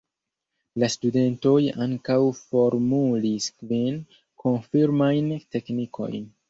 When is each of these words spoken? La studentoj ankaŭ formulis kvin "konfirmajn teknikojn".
La 0.83 0.87
studentoj 0.93 1.53
ankaŭ 1.85 2.17
formulis 2.39 3.53
kvin 3.61 4.03
"konfirmajn 4.47 5.35
teknikojn". 5.57 6.31